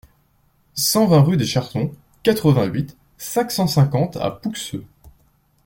cent 0.73 1.05
vingt 1.05 1.21
rue 1.21 1.37
des 1.37 1.45
Chartons, 1.45 1.91
quatre-vingt-huit, 2.23 2.97
cinq 3.19 3.51
cent 3.51 3.67
cinquante 3.67 4.17
à 4.17 4.31
Pouxeux 4.31 4.83